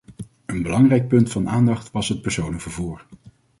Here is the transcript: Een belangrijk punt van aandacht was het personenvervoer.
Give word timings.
Een 0.45 0.61
belangrijk 0.61 1.07
punt 1.07 1.31
van 1.31 1.49
aandacht 1.49 1.91
was 1.91 2.09
het 2.09 2.21
personenvervoer. 2.21 3.05